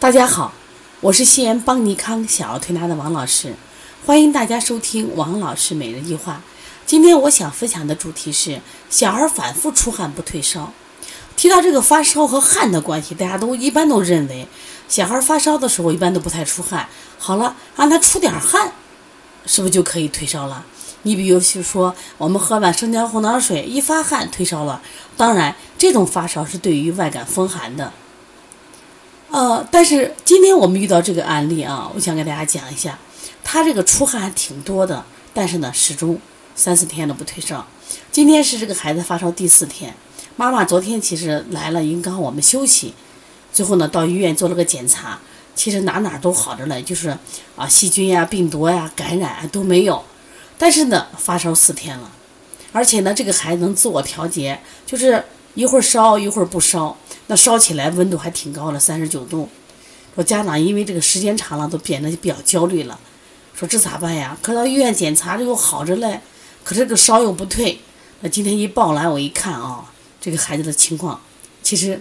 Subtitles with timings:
[0.00, 0.52] 大家好，
[1.00, 3.56] 我是西安邦尼康小儿推拿的王老师，
[4.06, 6.40] 欢迎大家收听王老师每日一话。
[6.86, 10.72] 今天我想分享的主题是小孩反复出汗不退烧。
[11.34, 14.46] 提到这个发烧和汗的关系，大家都一般都认为
[14.86, 16.88] 小孩发烧的时候一般都不太出汗，
[17.18, 18.72] 好了让他出点汗，
[19.46, 20.64] 是不是就可以退烧了？
[21.02, 24.80] 你比如说我们喝碗生姜红糖水一发汗退烧了，
[25.16, 27.92] 当然这种发烧是对于外感风寒的。
[29.30, 32.98] 呃，但是今天我们遇到这个案例啊，我想给大家讲一下，
[33.44, 35.04] 他这个出汗挺多的，
[35.34, 36.18] 但是呢，始终
[36.54, 37.66] 三四天都不退烧。
[38.10, 39.94] 今天是这个孩子发烧第四天，
[40.36, 42.94] 妈妈昨天其实来了，应刚我们休息，
[43.52, 45.18] 最后呢到医院做了个检查，
[45.54, 47.14] 其实哪哪都好着呢，就是
[47.54, 50.02] 啊细菌呀、病毒呀、感染都没有，
[50.56, 52.10] 但是呢发烧四天了，
[52.72, 56.96] 而且呢这个孩子能自我调节，就是一会儿烧一会儿不烧。
[57.28, 59.48] 那烧起来温度还挺高的，三十九度。
[60.14, 62.98] 说家长因为这个时间长了，都变得比较焦虑了。
[63.54, 64.36] 说这咋办呀？
[64.42, 66.20] 可到医院检查这又好着嘞，
[66.64, 67.80] 可这个烧又不退。
[68.20, 69.84] 那今天一报来，我一看啊，
[70.20, 71.20] 这个孩子的情况，
[71.62, 72.00] 其实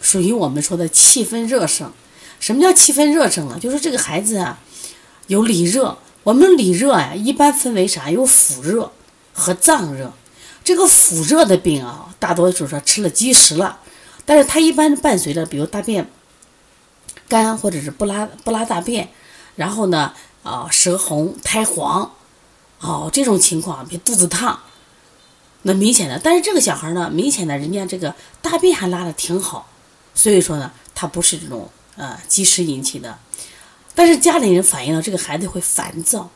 [0.00, 1.92] 属于我们说的气分热盛。
[2.40, 3.58] 什么叫气分热盛呢？
[3.60, 4.58] 就是这个孩子啊，
[5.28, 5.96] 有里热。
[6.24, 8.10] 我们里热呀，一般分为啥？
[8.10, 8.90] 有腹热
[9.32, 10.12] 和脏热。
[10.64, 13.78] 这个腹热的病啊，大多数说吃了积食了。
[14.26, 16.10] 但是它一般伴随着，比如大便
[17.28, 19.08] 干或者是不拉不拉大便，
[19.56, 22.10] 然后呢，啊舌红苔黄，
[22.80, 24.60] 哦这种情况，比肚子烫，
[25.62, 26.18] 那明显的。
[26.22, 29.66] 但是这个小孩呢，明显的人家这个大便还拉的挺好，
[30.14, 33.18] 所以说呢，他不是这种呃积食引起的。
[33.94, 36.28] 但是家里人反映了这个孩子会烦躁，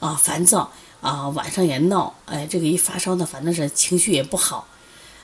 [0.00, 4.68] 啊烦躁啊晚上也闹，哎这个一发烧呢，反正是情绪也不好。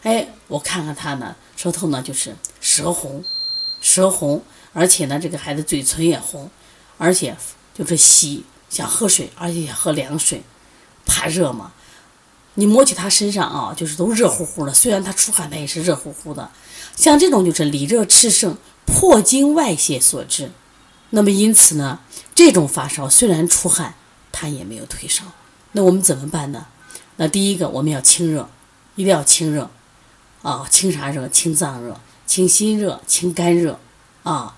[0.02, 3.22] 哎，我看看他呢，舌头呢就是舌红，
[3.80, 6.50] 舌红，而且呢，这个孩子嘴唇也红，
[6.96, 7.36] 而且
[7.74, 10.42] 就是喜，想喝水，而且想喝凉水，
[11.04, 11.72] 怕热嘛。
[12.54, 16.50] 你摸起他身上啊，就是都热乎乎的，虽然他出汗，他也是热乎乎的。
[16.96, 18.56] 像这种就是里热炽盛、
[18.86, 20.50] 破经外泄所致。
[21.10, 22.00] 那么因此呢，
[22.34, 23.94] 这种发烧虽然出汗，
[24.32, 25.24] 他也没有退烧。
[25.72, 26.66] 那我们怎么办呢？
[27.16, 28.48] 那第一个我们要清热，
[28.96, 29.70] 一定要清热。
[30.42, 31.28] 啊，清啥热？
[31.28, 33.78] 清脏热，清心热，清肝热，
[34.22, 34.56] 啊。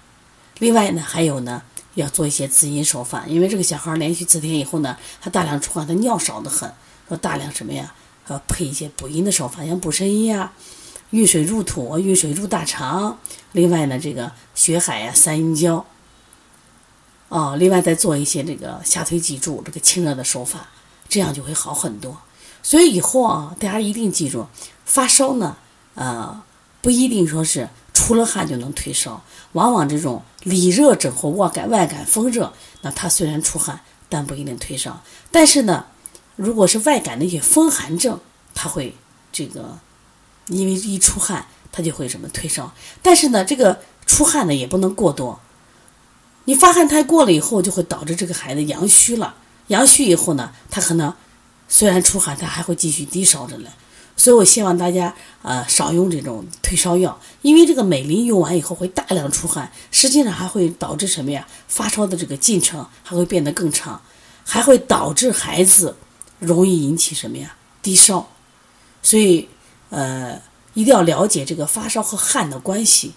[0.59, 1.63] 另外呢，还有呢，
[1.95, 3.25] 要做一些滋阴手法。
[3.27, 6.73] 因为这个小孩连续四天以后呢，他大量出汗，他尿少的很，
[7.09, 7.93] 说大量什么呀？
[8.29, 10.53] 要配一些补阴的手法，像补肾阴啊，
[11.11, 13.19] 运水入土，运水入大肠。
[13.51, 15.85] 另外呢，这个血海呀，三阴交。
[17.29, 20.69] 哦，另外再做一些这个下推脊柱这个清热的手法，
[21.09, 22.19] 这样就会好很多。
[22.63, 24.47] 所以以后啊，大家一定记住，
[24.85, 25.57] 发烧呢。
[25.95, 26.43] 呃，
[26.81, 29.23] 不一定说是出了汗就能退烧，
[29.53, 35.03] 往往这种里热症或外感外感风热，那他虽然出汗，但不一定退烧。
[35.31, 35.87] 但是呢，
[36.37, 38.19] 如果是外感的一些风寒症，
[38.55, 38.97] 他会
[39.31, 39.79] 这个，
[40.47, 42.73] 因为一出汗，他就会什么退烧。
[43.03, 45.41] 但是呢，这个出汗呢也不能过多，
[46.45, 49.37] 你发汗太过了以后，就会导致这个孩子阳虚了。
[49.69, 51.15] 阳虚以后呢，他可能
[51.69, 53.69] 虽然出汗，他还会继续低烧着嘞。
[54.23, 55.13] 所以，我希望大家
[55.43, 61.45] 呃少用这种退烧药，因为这个美林用完以后会大量出汗，实际上还会导致什么呀？
[61.67, 64.01] 发烧的这个进程还会变得更长，
[64.45, 65.97] 还会导致孩子
[66.39, 67.57] 容易引起什么呀？
[67.83, 68.31] 低烧。
[69.03, 69.49] 所以，
[69.91, 70.41] 呃，
[70.75, 73.15] 一定要了解这个发烧和汗的关系。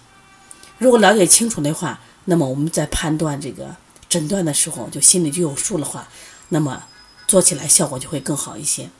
[0.78, 3.76] 如果了解清楚的话，那么我们在判断这个
[4.08, 6.08] 诊断的时候就心里就有数的话，
[6.48, 6.82] 那么
[7.28, 8.90] 做起来效果就会更好一些。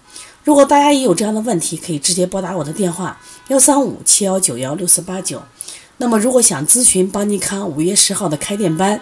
[0.47, 5.43] 如果大家也有这样的问题，可以直接拨打我的电话幺三五七幺九幺六四八九。
[5.97, 9.01] 那么，如果想咨询邦尼康五月十号的开店班，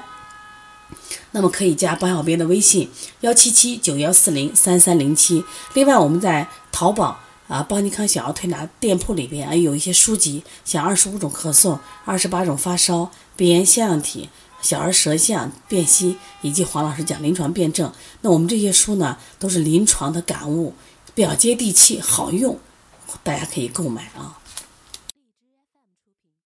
[1.33, 2.91] 那么可以加邦小编的微信
[3.21, 5.45] 幺七七九幺四零三三零七。
[5.75, 14.31] 另外，我们在淘宝啊邦尼康小儿推拿店铺里边啊有一些书籍，像二十五种咳嗽、二十八种发烧、鼻炎腺样体、
[14.63, 17.93] 小儿舌象辨析，以及黄老师讲临床辩证。
[18.23, 20.73] 那我们这些书呢，都是临床的感悟。
[21.15, 22.59] 比较接地气，好用，
[23.23, 24.39] 大家可以购买啊。